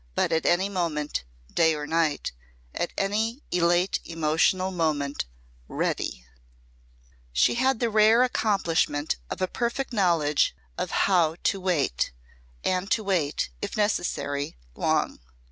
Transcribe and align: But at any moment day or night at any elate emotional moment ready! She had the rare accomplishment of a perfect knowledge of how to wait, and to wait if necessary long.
But 0.15 0.31
at 0.31 0.47
any 0.47 0.67
moment 0.67 1.25
day 1.53 1.75
or 1.75 1.85
night 1.85 2.31
at 2.73 2.91
any 2.97 3.43
elate 3.51 3.99
emotional 4.03 4.71
moment 4.71 5.25
ready! 5.67 6.25
She 7.31 7.53
had 7.53 7.79
the 7.79 7.91
rare 7.91 8.23
accomplishment 8.23 9.17
of 9.29 9.43
a 9.43 9.47
perfect 9.47 9.93
knowledge 9.93 10.55
of 10.75 10.89
how 11.05 11.35
to 11.43 11.59
wait, 11.61 12.13
and 12.63 12.89
to 12.89 13.03
wait 13.03 13.51
if 13.61 13.77
necessary 13.77 14.57
long. 14.73 15.19